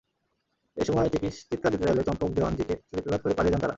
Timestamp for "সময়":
0.83-1.07